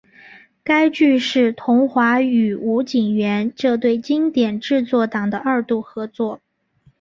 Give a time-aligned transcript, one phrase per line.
[0.63, 6.41] 该剧是桐华与吴锦源这对经典制作档的二度合作。